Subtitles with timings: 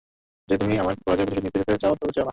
[0.49, 2.29] যদি তুমি আমার পরাজয়ের প্রতিশোধ নিতে যেতে চাও তবে যেয়ো না।